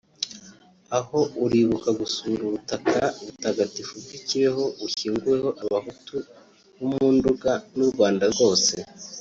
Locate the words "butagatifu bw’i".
3.25-4.19